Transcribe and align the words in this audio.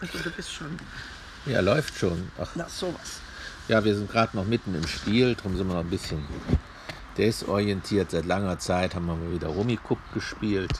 Also 0.00 0.18
du 0.22 0.30
bist 0.30 0.52
schon 0.52 0.76
Ja, 1.46 1.60
läuft 1.60 1.96
schon. 1.96 2.30
Ach, 2.40 2.54
nach 2.54 2.68
sowas. 2.68 3.20
ja, 3.68 3.84
wir 3.84 3.94
sind 3.94 4.10
gerade 4.10 4.36
noch 4.36 4.44
mitten 4.44 4.74
im 4.74 4.86
Spiel, 4.86 5.34
darum 5.34 5.56
sind 5.56 5.66
wir 5.68 5.74
noch 5.74 5.80
ein 5.80 5.90
bisschen 5.90 6.24
desorientiert. 7.16 8.10
Seit 8.12 8.26
langer 8.26 8.58
Zeit 8.58 8.94
haben 8.94 9.06
wir 9.06 9.16
mal 9.16 9.32
wieder 9.32 9.48
Rummikub 9.48 9.98
gespielt. 10.14 10.72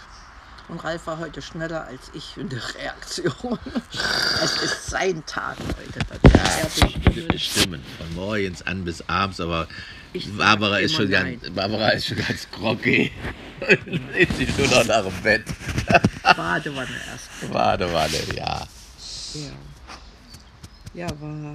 Und 0.69 0.85
Ralf 0.85 1.07
war 1.07 1.19
heute 1.19 1.41
schneller 1.41 1.85
als 1.87 2.11
ich 2.13 2.37
in 2.37 2.51
der 2.51 2.61
Reaktion. 2.75 3.59
es 4.45 4.63
ist 4.63 4.87
sein 4.91 5.25
Tag 5.25 5.57
heute. 5.59 6.01
Ja. 6.37 7.23
Bestimmen. 7.33 7.83
Von 7.97 8.15
morgens 8.15 8.61
an 8.67 8.85
bis 8.85 9.03
abends, 9.09 9.41
aber 9.41 9.67
Ich 10.13 10.31
Barbara 10.37 10.79
ist, 10.79 10.95
schon 10.95 11.09
nein. 11.09 11.41
ganz, 11.41 11.55
Barbara 11.55 11.89
ist 11.91 12.07
schon 12.09 12.19
ganz 12.19 12.47
groggy. 12.51 13.11
ist 14.19 14.37
sie 14.37 14.47
nur 14.59 14.69
noch 14.69 14.85
nach 14.85 15.05
dem 15.05 15.23
Bett. 15.23 15.45
Badewanne 16.37 16.89
erst. 17.11 17.53
Badewanne, 17.53 18.19
ja. 18.37 18.67
Ja. 19.35 19.51
Ja, 20.95 21.09
war, 21.21 21.55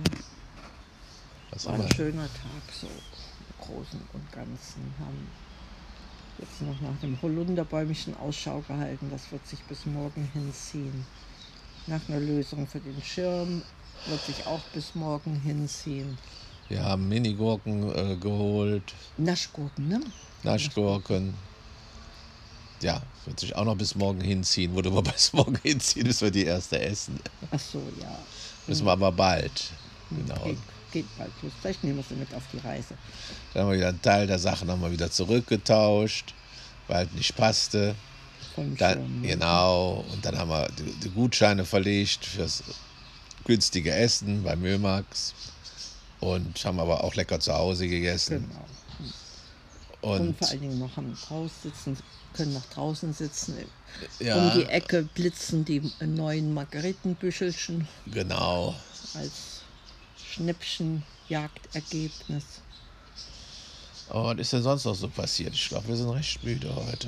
Was 1.52 1.66
war 1.66 1.73
ein 1.73 1.84
wir? 1.84 1.95
schöner 1.95 2.27
Tag 2.27 2.73
so 2.80 2.88
im 2.88 3.66
Großen 3.66 4.02
und 4.13 4.31
Ganzen. 4.31 4.93
Haben 4.99 5.27
jetzt 6.40 6.62
noch 6.62 6.80
nach 6.81 6.99
dem 7.02 7.20
Holunderbäumchen 7.21 8.16
Ausschau 8.17 8.63
gehalten. 8.67 9.09
Das 9.12 9.31
wird 9.31 9.45
sich 9.48 9.59
bis 9.63 9.85
morgen 9.85 10.30
hinziehen. 10.34 11.05
Nach 11.88 12.02
einer 12.07 12.20
Lösung 12.20 12.68
für 12.68 12.79
den 12.79 13.02
Schirm 13.02 13.62
wird 14.07 14.21
sich 14.26 14.45
auch 14.45 14.62
bis 14.73 14.95
morgen 14.95 15.35
hinziehen. 15.41 16.18
Wir 16.70 16.84
haben 16.84 17.09
Minigurken 17.09 17.84
äh, 17.95 18.15
geholt, 18.15 18.93
Naschgurken, 19.18 19.90
ne? 19.90 19.99
Naschgurken. 20.43 21.34
Ja, 22.83 23.01
wird 23.25 23.39
sich 23.39 23.55
auch 23.55 23.65
noch 23.65 23.75
bis 23.75 23.95
morgen 23.95 24.21
hinziehen. 24.21 24.73
Wurde 24.73 24.89
aber 24.89 25.01
bis 25.11 25.33
morgen 25.33 25.57
hinziehen, 25.63 26.05
bis 26.05 26.21
wir 26.21 26.31
die 26.31 26.45
erste 26.45 26.79
essen. 26.79 27.19
Ach 27.51 27.59
so, 27.59 27.81
ja. 27.99 28.17
Müssen 28.67 28.85
wir 28.85 28.91
aber 28.91 29.11
bald. 29.11 29.71
Genau. 30.09 30.43
Geht, 30.43 30.57
geht 30.91 31.17
bald 31.17 31.31
los. 31.41 31.51
Vielleicht 31.62 31.84
nehmen 31.84 31.98
wir 31.98 32.03
sie 32.03 32.15
mit 32.15 32.34
auf 32.34 32.43
die 32.51 32.59
Reise. 32.59 32.95
Dann 33.53 33.63
haben 33.63 33.71
wir 33.71 33.77
wieder 33.77 33.90
einen 33.90 34.01
Teil 34.01 34.27
der 34.27 34.40
Sachen 34.40 34.70
haben 34.70 34.81
wir 34.81 34.91
wieder 34.91 35.09
zurückgetauscht, 35.09 36.34
weil 36.87 36.98
halt 36.98 37.15
nicht 37.15 37.35
passte. 37.35 37.95
Vom 38.55 38.77
Dann, 38.77 39.21
ne? 39.21 39.29
genau, 39.29 40.05
und 40.12 40.23
dann 40.23 40.37
haben 40.37 40.49
wir 40.49 40.68
die, 40.77 40.91
die 40.99 41.09
Gutscheine 41.09 41.65
verlegt 41.65 42.25
fürs 42.25 42.63
günstige 43.45 43.91
Essen 43.91 44.43
bei 44.43 44.55
Mömax 44.55 45.34
und 46.20 46.63
haben 46.63 46.79
aber 46.79 47.03
auch 47.03 47.15
lecker 47.15 47.40
zu 47.40 47.53
Hause 47.53 47.87
gegessen. 47.87 48.47
Genau. 48.49 48.65
Und, 50.04 50.20
Und 50.20 50.37
vor 50.37 50.49
allen 50.49 50.59
Dingen 50.59 50.77
noch 50.79 50.98
haben 50.98 51.18
draußen 51.27 51.71
sitzen, 51.71 51.98
können 52.34 52.54
noch 52.54 52.65
draußen 52.65 53.13
sitzen. 53.13 53.55
ja, 54.20 54.35
Um 54.35 54.51
die 54.59 54.65
Ecke 54.65 55.07
blitzen 55.13 55.63
die 55.63 55.82
neuen 56.01 56.54
Margaritenbüschelchen 56.54 57.87
genau. 58.12 58.76
als 59.13 59.62
Schnäppchenjagdergebnis. 60.18 62.43
Aber 64.09 64.31
was 64.31 64.40
ist 64.40 64.51
denn 64.51 64.63
sonst 64.63 64.84
noch 64.84 64.96
so 64.96 65.07
passiert? 65.07 65.53
Ich 65.53 65.69
glaube, 65.69 65.88
wir 65.88 65.96
sind 65.96 66.09
recht 66.09 66.44
müde 66.44 66.75
heute. 66.75 67.07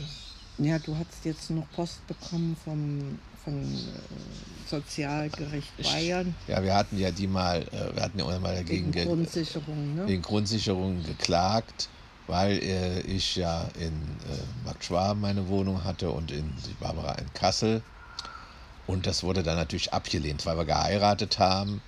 Ja, 0.57 0.79
du 0.79 0.95
hast 0.95 1.25
jetzt 1.25 1.49
noch 1.49 1.69
Post 1.75 2.07
bekommen 2.07 2.55
vom, 2.63 3.19
vom 3.43 3.61
äh, 3.61 4.69
Sozialgericht 4.69 5.75
Bayern 5.83 6.33
Ja, 6.47 6.63
wir 6.63 6.73
hatten 6.73 6.97
ja 6.97 7.11
die 7.11 7.27
mal, 7.27 7.61
äh, 7.61 7.93
wir 7.93 8.03
hatten 8.03 8.19
ja 8.19 8.23
auch 8.23 8.39
mal 8.39 8.55
dagegen 8.55 8.85
wegen 8.85 8.91
ge 8.93 9.03
Grundsicherung. 9.05 9.95
Ne? 9.95 10.07
wegen 10.07 10.21
Grundsicherung 10.21 11.03
geklagt, 11.03 11.89
weil 12.27 12.57
äh, 12.63 13.01
ich 13.01 13.35
ja 13.35 13.67
in 13.79 13.93
äh, 13.93 14.65
Markt 14.65 14.83
Schwaben 14.83 15.21
meine 15.21 15.47
Wohnung 15.47 15.83
hatte 15.83 16.09
und 16.09 16.31
in 16.31 16.53
Barbara 16.79 17.13
in 17.15 17.31
Kassel. 17.33 17.81
Und 18.87 19.07
das 19.07 19.23
wurde 19.23 19.43
dann 19.43 19.57
natürlich 19.57 19.93
abgelehnt, 19.93 20.45
weil 20.45 20.57
wir 20.57 20.65
geheiratet 20.65 21.39
haben. 21.39 21.81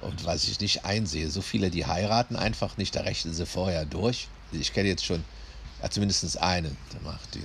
Und 0.00 0.26
was 0.26 0.44
ich 0.48 0.60
nicht 0.60 0.84
einsehe, 0.84 1.30
so 1.30 1.42
viele, 1.42 1.70
die 1.70 1.86
heiraten 1.86 2.36
einfach 2.36 2.76
nicht, 2.76 2.94
da 2.96 3.02
rechnen 3.02 3.32
sie 3.32 3.46
vorher 3.46 3.84
durch. 3.84 4.28
Ich 4.50 4.72
kenne 4.72 4.88
jetzt 4.88 5.04
schon, 5.04 5.24
ja, 5.82 5.90
zumindest 5.90 6.38
eine, 6.38 6.74
der 6.92 7.00
macht 7.02 7.34
die. 7.34 7.44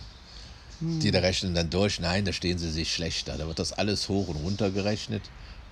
Die 0.79 1.09
da 1.09 1.19
rechnen 1.19 1.55
dann 1.55 1.72
durch, 1.72 1.99
nein, 1.99 2.25
da 2.25 2.33
stehen 2.33 2.59
sie 2.59 2.69
sich 2.69 2.93
schlechter. 2.93 3.38
Da 3.38 3.47
wird 3.47 3.57
das 3.57 3.73
alles 3.73 4.09
hoch 4.09 4.27
und 4.27 4.35
runter 4.38 4.69
gerechnet. 4.69 5.23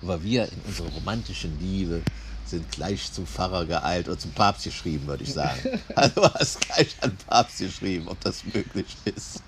Aber 0.02 0.22
wir 0.22 0.50
in 0.50 0.60
unserer 0.66 0.88
romantischen 0.88 1.58
Liebe 1.60 2.02
sind 2.48 2.70
gleich 2.70 3.12
zum 3.12 3.26
Pfarrer 3.26 3.64
geeilt 3.66 4.08
und 4.08 4.20
zum 4.20 4.30
Papst 4.32 4.64
geschrieben, 4.64 5.06
würde 5.06 5.24
ich 5.24 5.32
sagen. 5.32 5.58
Also 5.94 6.20
du 6.20 6.34
hast 6.34 6.60
gleich 6.60 6.96
an 7.00 7.10
den 7.10 7.18
Papst 7.26 7.58
geschrieben, 7.58 8.08
ob 8.08 8.20
das 8.20 8.44
möglich 8.44 8.86
ist. 9.04 9.42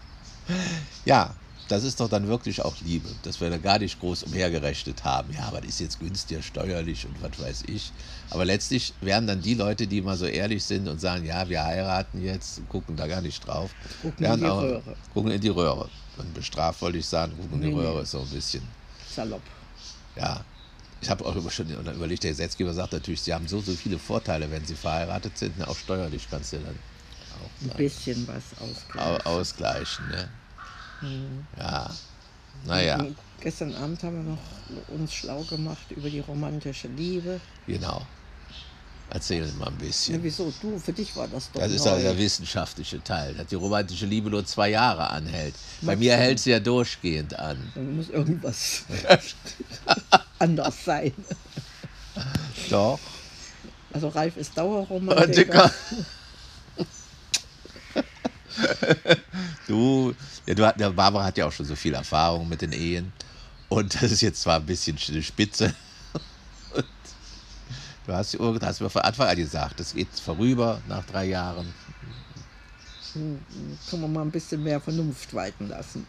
Ja, 1.04 1.34
das 1.68 1.84
ist 1.84 2.00
doch 2.00 2.08
dann 2.08 2.26
wirklich 2.28 2.64
auch 2.64 2.74
Liebe, 2.80 3.08
dass 3.22 3.40
wir 3.40 3.50
da 3.50 3.58
gar 3.58 3.78
nicht 3.78 4.00
groß 4.00 4.22
umhergerechnet 4.22 5.04
haben. 5.04 5.32
Ja, 5.34 5.48
aber 5.48 5.60
das 5.60 5.70
ist 5.70 5.80
jetzt 5.80 6.00
günstiger 6.00 6.40
steuerlich 6.42 7.04
und 7.06 7.22
was 7.22 7.38
weiß 7.38 7.64
ich. 7.66 7.92
Aber 8.30 8.44
letztlich 8.46 8.94
werden 9.02 9.26
dann 9.26 9.42
die 9.42 9.54
Leute, 9.54 9.86
die 9.86 10.00
mal 10.00 10.16
so 10.16 10.24
ehrlich 10.24 10.64
sind 10.64 10.88
und 10.88 10.98
sagen, 11.00 11.26
ja, 11.26 11.46
wir 11.48 11.62
heiraten 11.62 12.22
jetzt, 12.24 12.62
gucken 12.68 12.96
da 12.96 13.06
gar 13.06 13.20
nicht 13.20 13.46
drauf. 13.46 13.70
Gucken 14.00 14.24
in 14.24 14.40
die 14.40 14.46
auch, 14.46 14.62
Röhre. 14.62 14.82
Gucken 15.12 15.30
in 15.30 15.40
die 15.40 15.48
Röhre. 15.48 15.88
Und 16.16 16.34
bestraft 16.34 16.80
wollte 16.80 16.98
ich 16.98 17.06
sagen, 17.06 17.32
gucken 17.36 17.54
in 17.56 17.60
die 17.60 17.68
Nee, 17.68 17.74
nee. 17.74 17.80
Röhre 17.86 18.02
ist 18.02 18.12
so 18.12 18.20
ein 18.20 18.28
bisschen. 18.28 18.62
Salopp. 19.14 19.42
Ja, 20.16 20.40
ich 21.08 21.10
habe 21.10 21.24
auch 21.24 21.36
über- 21.36 21.50
schon 21.50 21.70
überlegt, 21.70 22.22
der 22.22 22.32
Gesetzgeber 22.32 22.74
sagt 22.74 22.92
natürlich, 22.92 23.22
sie 23.22 23.32
haben 23.32 23.48
so, 23.48 23.60
so 23.60 23.72
viele 23.72 23.98
Vorteile, 23.98 24.50
wenn 24.50 24.62
sie 24.66 24.74
verheiratet 24.74 25.38
sind. 25.38 25.56
ne, 25.56 25.66
Auch 25.66 25.74
steuerlich 25.74 26.28
kannst 26.30 26.52
du 26.52 26.58
dann 26.58 26.66
Ein 27.62 27.70
auch 27.70 27.76
bisschen 27.78 28.28
was 28.28 28.42
ausgleichen. 28.60 29.26
au- 29.26 29.30
ausgleichen. 29.38 30.08
Ne? 30.08 30.28
Mhm. 31.00 31.46
Ja, 31.58 31.90
naja, 32.66 32.98
Und 32.98 33.16
Gestern 33.40 33.74
Abend 33.76 34.02
haben 34.02 34.16
wir 34.16 34.32
noch 34.32 34.94
uns 34.94 35.14
schlau 35.14 35.44
gemacht 35.44 35.90
über 35.96 36.10
die 36.10 36.20
romantische 36.20 36.88
Liebe. 36.88 37.40
genau. 37.66 38.02
Erzähl 39.10 39.46
mal 39.52 39.68
ein 39.68 39.72
Ja, 39.72 39.86
bisschen. 39.86 40.22
wieso? 40.22 40.52
Du, 40.60 40.78
für 40.78 40.92
dich 40.92 41.16
war 41.16 41.26
das 41.28 41.50
doch 41.50 41.60
Das 41.62 41.72
ist 41.72 41.86
ja 41.86 41.96
der 41.96 42.18
wissenschaftliche 42.18 43.02
Teil, 43.02 43.32
dass 43.32 43.46
die 43.46 43.54
romantische 43.54 44.04
Liebe 44.04 44.28
nur 44.28 44.44
zwei 44.44 44.68
Jahre 44.68 45.08
anhält. 45.08 45.54
Bei 45.80 45.96
mir 45.96 46.10
Maximum. 46.10 46.18
hält 46.26 46.40
sie 46.40 46.50
ja 46.50 46.60
durchgehend 46.60 47.38
an. 47.38 47.56
Dann 47.74 47.96
muss 47.96 48.10
irgendwas 48.10 48.82
anders 50.38 50.84
sein. 50.84 51.12
Doch. 52.70 52.98
Also 53.92 54.08
Ralf 54.08 54.36
ist. 54.36 54.56
Dauerromantiker. 54.56 55.72
Du, 59.66 60.14
ja, 60.46 60.54
du, 60.54 60.92
Barbara 60.92 61.24
hat 61.24 61.38
ja 61.38 61.46
auch 61.46 61.52
schon 61.52 61.66
so 61.66 61.76
viel 61.76 61.94
Erfahrung 61.94 62.48
mit 62.48 62.62
den 62.62 62.72
Ehen. 62.72 63.12
Und 63.68 63.94
das 63.94 64.10
ist 64.10 64.22
jetzt 64.22 64.40
zwar 64.40 64.56
ein 64.56 64.66
bisschen 64.66 64.98
eine 65.08 65.22
Spitze. 65.22 65.74
Und 66.74 66.84
du 68.06 68.12
hast, 68.12 68.34
du 68.34 68.60
hast 68.60 68.80
mir 68.80 68.90
von 68.90 69.02
Anfang 69.02 69.28
an 69.28 69.36
gesagt, 69.36 69.78
das 69.78 69.94
geht 69.94 70.08
vorüber 70.18 70.80
nach 70.88 71.04
drei 71.04 71.26
Jahren. 71.26 71.72
Können 73.12 73.44
wir 73.90 74.08
mal 74.08 74.22
ein 74.22 74.30
bisschen 74.30 74.62
mehr 74.62 74.80
Vernunft 74.80 75.34
walten 75.34 75.68
lassen. 75.68 76.06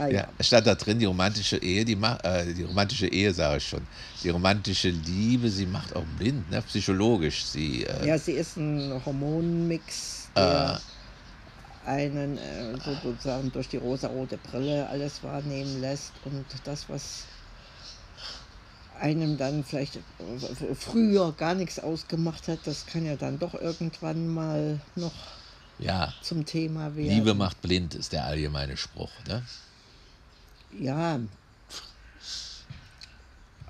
Naja, 0.00 0.20
Ja, 0.20 0.28
es 0.38 0.46
stand 0.46 0.66
da 0.66 0.74
drin, 0.74 0.98
die 0.98 1.04
romantische 1.04 1.58
Ehe, 1.58 1.84
die, 1.84 1.94
macht, 1.94 2.24
äh, 2.24 2.54
die 2.54 2.62
romantische 2.62 3.06
Ehe 3.06 3.34
sage 3.34 3.58
ich 3.58 3.68
schon, 3.68 3.82
die 4.22 4.30
romantische 4.30 4.88
Liebe, 4.88 5.50
sie 5.50 5.66
macht 5.66 5.94
auch 5.94 6.04
blind, 6.18 6.50
ne? 6.50 6.62
psychologisch. 6.62 7.44
Sie, 7.44 7.84
äh, 7.84 8.06
ja, 8.06 8.18
sie 8.18 8.32
ist 8.32 8.56
ein 8.56 8.98
Hormonmix, 9.04 10.30
der 10.34 10.80
einen 11.84 12.38
äh, 12.38 12.76
sozusagen 13.02 13.52
durch 13.52 13.68
die 13.68 13.76
rosarote 13.76 14.38
Brille 14.38 14.88
alles 14.88 15.22
wahrnehmen 15.22 15.80
lässt 15.82 16.12
und 16.24 16.46
das, 16.64 16.88
was 16.88 17.24
einem 19.00 19.36
dann 19.36 19.64
vielleicht 19.64 19.96
äh, 19.96 20.74
früher 20.74 21.32
gar 21.32 21.54
nichts 21.54 21.78
ausgemacht 21.78 22.48
hat, 22.48 22.60
das 22.64 22.86
kann 22.86 23.04
ja 23.04 23.16
dann 23.16 23.38
doch 23.38 23.54
irgendwann 23.54 24.28
mal 24.28 24.80
noch 24.94 25.12
ja, 25.78 26.12
zum 26.22 26.44
Thema 26.46 26.94
werden. 26.96 27.08
Liebe 27.08 27.34
macht 27.34 27.60
blind, 27.60 27.94
ist 27.94 28.12
der 28.12 28.24
allgemeine 28.24 28.76
Spruch. 28.76 29.10
Ne? 29.26 29.42
Ja. 30.78 31.18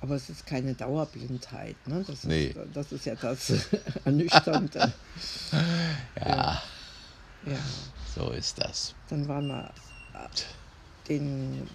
Aber 0.03 0.15
es 0.15 0.31
ist 0.31 0.47
keine 0.47 0.73
Dauerblindheit. 0.75 1.77
Ne? 1.87 2.03
Das, 2.07 2.25
Nee. 2.25 2.47
ist, 2.47 2.57
das 2.73 2.91
ist 2.93 3.05
ja 3.05 3.15
das 3.17 3.51
Ernüchternde. 4.05 4.93
Ja, 6.17 6.63
Ja. 7.45 7.59
so 8.15 8.31
ist 8.31 8.59
das. 8.59 8.95
Dann 9.09 9.29
waren 9.29 9.49
wir 9.49 9.71
den, 11.09 11.69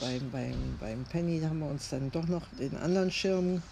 beim, 0.00 0.30
beim, 0.30 0.76
beim 0.78 1.02
Penny, 1.04 1.40
haben 1.40 1.58
wir 1.60 1.66
uns 1.68 1.88
dann 1.90 2.10
doch 2.12 2.26
noch 2.26 2.46
den 2.58 2.76
anderen 2.76 3.10
Schirm 3.10 3.62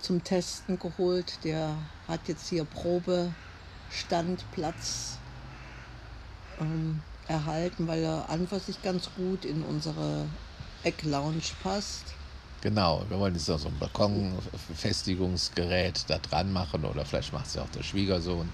zum 0.00 0.24
Testen 0.24 0.78
geholt. 0.78 1.38
Der 1.44 1.76
hat 2.08 2.20
jetzt 2.26 2.48
hier 2.48 2.64
Probestandplatz 2.64 5.18
ähm, 6.58 7.02
erhalten, 7.30 7.88
weil 7.88 8.02
er 8.02 8.28
an 8.28 8.46
für 8.48 8.60
sich 8.60 8.82
ganz 8.82 9.08
gut 9.16 9.46
in 9.46 9.62
unsere 9.62 10.26
Ecklounge 10.82 11.40
passt. 11.62 12.04
Genau, 12.60 13.06
wir 13.08 13.18
wollen 13.18 13.34
jetzt 13.34 13.48
noch 13.48 13.58
so 13.58 13.68
ein 13.68 13.78
Balkonbefestigungsgerät 13.78 16.04
da 16.08 16.18
dran 16.18 16.52
machen 16.52 16.84
oder 16.84 17.06
vielleicht 17.06 17.32
macht 17.32 17.46
es 17.46 17.54
ja 17.54 17.62
auch 17.62 17.70
der 17.70 17.82
Schwiegersohn. 17.82 18.46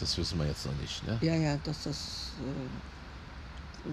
Das 0.00 0.18
wissen 0.18 0.40
wir 0.40 0.46
jetzt 0.46 0.66
noch 0.66 0.74
nicht. 0.80 1.06
Ne? 1.06 1.18
Ja, 1.20 1.36
ja, 1.36 1.56
dass 1.62 1.84
das 1.84 2.32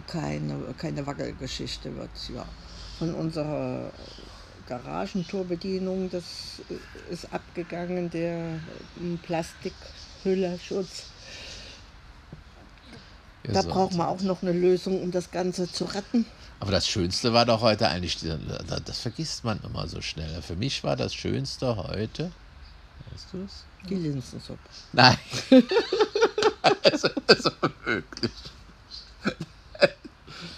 keine, 0.08 0.74
keine 0.78 1.06
Wackelgeschichte 1.06 1.96
wird. 1.96 2.10
Ja. 2.34 2.46
Von 2.98 3.14
unserer 3.14 3.92
Garagentorbedienung, 4.68 6.10
das 6.10 6.24
ist 7.12 7.32
abgegangen, 7.32 8.10
der 8.10 8.60
Plastikhüllerschutz. 9.24 11.04
Da 13.54 13.62
brauchen 13.62 13.98
wir 13.98 14.08
auch 14.08 14.22
noch 14.22 14.42
eine 14.42 14.52
Lösung, 14.52 15.02
um 15.02 15.12
das 15.12 15.32
Ganze 15.32 15.72
zu 15.72 15.86
retten. 15.86 16.26
Aber 16.60 16.72
das 16.72 16.88
Schönste 16.88 17.34
war 17.34 17.46
doch 17.46 17.62
heute 17.62 17.88
eigentlich, 17.88 18.18
das 18.86 19.00
vergisst 19.00 19.44
man 19.44 19.60
immer 19.64 19.88
so 19.88 20.02
schnell. 20.02 20.42
Für 20.42 20.56
mich 20.56 20.84
war 20.84 20.96
das 20.96 21.14
Schönste 21.14 21.76
heute, 21.76 22.32
weißt 23.12 23.28
du 23.32 23.44
es? 23.46 23.64
Die 23.90 23.96
Linsensuppe. 23.96 24.60
Nein. 24.92 25.18
das 26.84 27.04
ist 27.04 27.52
unmöglich. 27.62 28.32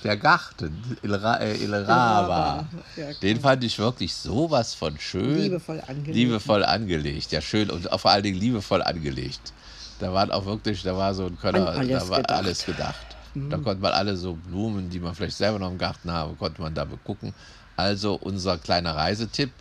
Der 0.04 0.18
Garten, 0.18 0.98
Il, 1.04 1.14
Ra 1.14 1.36
äh, 1.36 1.56
Il 1.58 1.74
Rava. 1.74 2.66
Ja, 2.96 3.14
Den 3.22 3.40
fand 3.40 3.64
ich 3.64 3.78
wirklich 3.78 4.14
sowas 4.14 4.74
von 4.74 4.98
schön. 5.00 5.38
Liebevoll 5.38 5.80
angelegt. 5.82 6.16
Liebevoll 6.16 6.64
angelegt, 6.66 7.32
ja 7.32 7.42
schön 7.42 7.70
und 7.70 7.88
vor 7.88 8.10
allen 8.10 8.24
Dingen 8.24 8.40
liebevoll 8.40 8.82
angelegt. 8.82 9.54
Da 10.02 10.12
waren 10.14 10.32
auch 10.32 10.46
wirklich, 10.46 10.82
da 10.84 10.98
war 10.98 11.14
so 11.14 11.28
ein 11.28 11.38
Könner, 11.38 11.60
da 11.66 11.76
war 11.78 11.86
gedacht. 11.86 12.10
Mhm. 12.30 12.36
alles 12.36 12.66
gedacht. 12.66 13.06
Da 13.36 13.58
konnte 13.58 13.82
man 13.82 13.94
alle 13.94 14.18
so 14.18 14.34
Blumen, 14.34 14.90
die 14.90 15.00
man 15.00 15.16
vielleicht 15.16 15.38
selber 15.38 15.58
noch 15.60 15.70
im 15.72 15.78
Garten 15.78 16.12
habe, 16.12 16.34
konnte 16.36 16.62
man 16.62 16.74
da 16.74 16.84
begucken. 16.84 17.34
Also 17.78 18.16
unser 18.16 18.58
kleiner 18.58 18.96
Reisetipp 18.96 19.52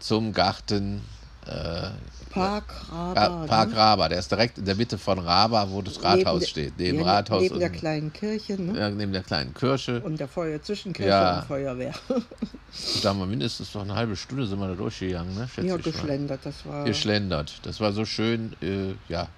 zum 0.00 0.32
Garten 0.32 1.02
äh, 1.46 1.90
Park 2.30 2.64
Ra 2.90 3.12
Raber. 3.12 3.46
Park 3.46 3.70
ne? 3.70 3.76
Raba. 3.76 4.08
Der 4.08 4.18
ist 4.18 4.30
direkt 4.30 4.58
in 4.58 4.64
der 4.64 4.74
Mitte 4.74 4.96
von 4.98 5.18
Raba, 5.18 5.68
wo 5.70 5.82
das 5.82 6.02
Rathaus 6.02 6.40
Neben- 6.40 6.46
steht. 6.50 6.78
Neben 6.78 6.98
ja, 7.00 7.04
Rathaus 7.04 7.42
Neben 7.42 7.58
der 7.60 7.70
kleinen 7.70 8.12
Kirche 8.12 8.54
ne? 8.60 8.78
ja, 8.78 8.90
neben 8.90 9.12
der 9.12 9.22
kleinen 9.22 9.52
Kirche. 9.54 10.00
und 10.00 10.18
der 10.18 10.28
Feuer 10.28 10.60
Zwischenkirche 10.62 11.08
Ja. 11.10 11.38
und 11.40 11.44
Feuerwehr. 11.46 11.92
Da 13.02 13.08
haben 13.10 13.18
wir 13.18 13.26
mindestens 13.26 13.74
noch 13.74 13.82
eine 13.82 13.94
halbe 13.94 14.16
Stunde 14.16 14.46
sind 14.46 14.58
wir 14.58 14.68
da 14.68 14.74
durchgegangen, 14.74 15.34
ne? 15.34 15.46
Schätze 15.48 15.66
ja, 15.68 15.74
mal. 15.76 15.82
geschlendert. 15.82 16.40
Das 16.44 16.66
war 16.66 16.84
geschlendert. 16.84 17.52
Das 17.62 17.80
war 17.80 17.92
so 17.92 18.04
schön, 18.04 18.56
äh, 18.62 18.94
ja, 19.12 19.28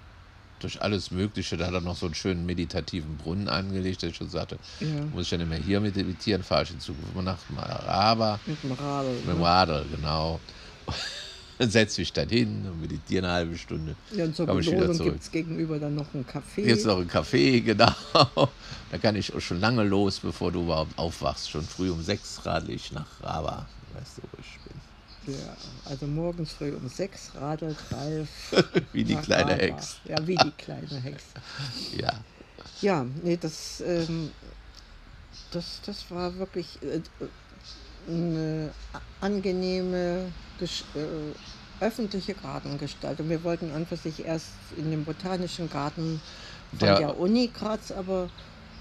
durch 0.65 0.81
alles 0.81 1.11
Mögliche. 1.11 1.57
Da 1.57 1.67
hat 1.67 1.73
er 1.73 1.81
noch 1.81 1.95
so 1.95 2.07
einen 2.07 2.15
schönen 2.15 2.45
meditativen 2.45 3.17
Brunnen 3.17 3.47
angelegt, 3.47 4.01
der 4.01 4.09
ich 4.09 4.15
schon 4.15 4.29
sagte, 4.29 4.57
ja, 4.79 4.87
muss 5.13 5.25
ich 5.25 5.31
ja 5.31 5.37
nicht 5.37 5.49
mehr 5.49 5.59
hier 5.59 5.79
meditieren, 5.79 6.43
fahre 6.43 6.63
ich 6.63 6.71
in 6.71 6.79
Zukunft 6.79 7.13
immer 7.13 7.21
nach 7.21 7.37
Maraba, 7.49 8.39
mit 8.45 8.63
dem 8.63 8.71
Radl. 8.71 9.11
mit 9.11 9.27
dem? 9.27 9.41
Radl, 9.41 9.85
genau. 9.95 10.39
Dann 11.57 11.69
setze 11.69 12.01
mich 12.01 12.11
dann 12.11 12.27
hin 12.27 12.65
und 12.69 12.81
meditiere 12.81 13.25
eine 13.25 13.33
halbe 13.33 13.57
Stunde. 13.57 13.95
Ja, 14.11 14.25
und 14.25 14.35
zur 14.35 14.45
Komm 14.45 14.59
ich 14.59 14.69
Belohnung 14.69 14.97
gibt 14.97 15.21
es 15.21 15.31
gegenüber 15.31 15.79
dann 15.79 15.95
noch 15.95 16.13
einen 16.13 16.27
Kaffee. 16.27 16.67
Jetzt 16.67 16.85
noch 16.85 16.99
ein 16.99 17.07
Kaffee, 17.07 17.61
genau. 17.61 17.93
Da 18.91 18.97
kann 19.01 19.15
ich 19.15 19.33
auch 19.33 19.39
schon 19.39 19.61
lange 19.61 19.85
los, 19.85 20.19
bevor 20.19 20.51
du 20.51 20.63
überhaupt 20.63 20.97
aufwachst. 20.97 21.49
Schon 21.49 21.63
früh 21.63 21.89
um 21.89 22.01
sechs 22.03 22.45
radel 22.45 22.71
ich 22.71 22.91
nach 22.91 23.07
Raba. 23.23 23.67
Weißt 23.93 24.17
du, 24.17 24.23
wo 24.23 24.37
ich 24.41 24.64
also 25.85 26.07
morgens 26.07 26.51
früh 26.53 26.73
um 26.73 26.87
sechs 26.87 27.31
radelt 27.35 27.77
Ralf. 27.91 28.29
Wie 28.93 29.03
die 29.03 29.15
kleine 29.15 29.51
Raber. 29.51 29.61
Hex. 29.61 29.97
Ja, 30.05 30.25
wie 30.27 30.35
die 30.35 30.51
kleine 30.51 30.99
Hexe. 30.99 31.27
Ja. 31.97 32.13
Ja, 32.81 33.05
nee, 33.23 33.37
das, 33.37 33.81
ähm, 33.85 34.29
das, 35.51 35.81
das 35.85 36.09
war 36.11 36.35
wirklich 36.37 36.67
äh, 36.83 37.01
eine 38.07 38.71
angenehme 39.21 40.31
Gesch 40.59 40.83
äh, 40.95 41.83
öffentliche 41.83 42.33
Gartengestaltung. 42.33 43.29
Wir 43.29 43.43
wollten 43.43 43.71
an 43.71 43.85
für 43.85 43.97
sich 43.97 44.25
erst 44.25 44.47
in 44.77 44.91
den 44.91 45.03
botanischen 45.03 45.69
Garten 45.69 46.21
von 46.71 46.79
Der- 46.79 46.97
der, 46.97 47.19
Uni 47.19 47.49
Graz, 47.53 47.91
aber 47.91 48.29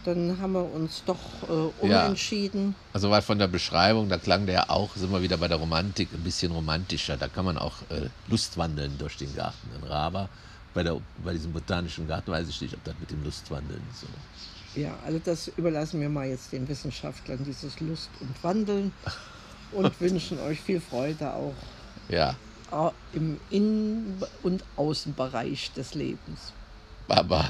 dann 0.04 0.38
haben 0.40 0.52
wir 0.52 0.64
uns 0.72 1.02
doch 1.04 1.18
äh, 1.48 1.88
Ja. 1.88 2.04
umentschieden. 2.04 2.74
Also 2.92 3.10
weil 3.10 3.22
von 3.22 3.38
der 3.38 3.48
Beschreibung, 3.48 4.08
da 4.08 4.18
klang 4.18 4.46
der 4.46 4.70
auch, 4.70 4.94
sind 4.96 5.10
wir 5.10 5.22
wieder 5.22 5.36
bei 5.36 5.48
der 5.48 5.56
Romantik, 5.58 6.08
ein 6.12 6.22
bisschen 6.22 6.52
romantischer. 6.52 7.16
Da 7.16 7.28
kann 7.28 7.44
man 7.44 7.58
auch 7.58 7.74
äh, 7.90 8.08
Lustwandeln 8.28 8.96
durch 8.98 9.16
den 9.16 9.34
Garten 9.34 9.68
in 9.80 9.88
Raba. 9.88 10.28
Bei, 10.74 10.82
der, 10.82 11.00
bei 11.24 11.32
diesem 11.32 11.52
botanischen 11.52 12.06
Garten 12.08 12.32
weiß 12.32 12.48
ich 12.48 12.60
nicht, 12.60 12.74
ob 12.74 12.82
das 12.84 12.94
mit 13.00 13.10
dem 13.10 13.22
Lustwandeln 13.24 13.82
so. 13.94 14.06
Ja, 14.80 14.94
also 15.06 15.20
das 15.24 15.48
überlassen 15.56 16.00
wir 16.00 16.08
mal 16.08 16.26
jetzt 16.26 16.50
den 16.52 16.66
Wissenschaftlern, 16.68 17.44
dieses 17.46 17.78
Lust 17.78 18.10
und 18.20 18.42
Wandeln 18.42 18.92
und 19.70 20.00
wünschen 20.00 20.40
euch 20.40 20.60
viel 20.60 20.80
Freude 20.80 21.32
auch 21.32 21.54
Ja, 22.08 22.34
im 23.12 23.38
Innen- 23.50 24.20
und 24.42 24.64
Außenbereich 24.76 25.70
des 25.76 25.94
Lebens. 25.94 26.52
aber 27.08 27.48